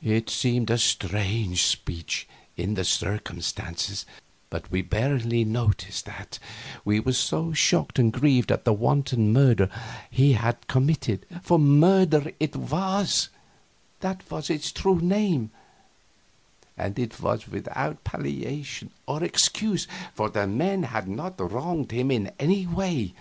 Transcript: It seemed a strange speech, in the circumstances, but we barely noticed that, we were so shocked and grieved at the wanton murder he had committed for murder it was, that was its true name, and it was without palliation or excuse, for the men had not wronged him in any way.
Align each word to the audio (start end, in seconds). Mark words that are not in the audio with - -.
It 0.00 0.30
seemed 0.30 0.70
a 0.70 0.78
strange 0.78 1.64
speech, 1.64 2.28
in 2.56 2.74
the 2.74 2.84
circumstances, 2.84 4.06
but 4.48 4.70
we 4.70 4.80
barely 4.80 5.44
noticed 5.44 6.04
that, 6.04 6.38
we 6.84 7.00
were 7.00 7.14
so 7.14 7.52
shocked 7.52 7.98
and 7.98 8.12
grieved 8.12 8.52
at 8.52 8.64
the 8.64 8.72
wanton 8.72 9.32
murder 9.32 9.68
he 10.08 10.34
had 10.34 10.68
committed 10.68 11.26
for 11.42 11.58
murder 11.58 12.30
it 12.38 12.54
was, 12.54 13.28
that 13.98 14.22
was 14.30 14.50
its 14.50 14.70
true 14.70 15.00
name, 15.00 15.50
and 16.78 16.96
it 16.96 17.18
was 17.18 17.48
without 17.48 18.04
palliation 18.04 18.92
or 19.06 19.24
excuse, 19.24 19.88
for 20.14 20.30
the 20.30 20.46
men 20.46 20.84
had 20.84 21.08
not 21.08 21.40
wronged 21.40 21.90
him 21.90 22.12
in 22.12 22.30
any 22.38 22.68
way. 22.68 23.14